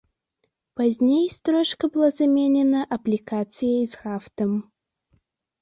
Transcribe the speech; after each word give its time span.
Пазней 0.79 1.27
строчка 1.35 1.85
была 1.97 2.09
заменена 2.21 2.81
аплікацыяй 2.97 3.83
з 3.93 4.03
гафтам. 4.07 4.51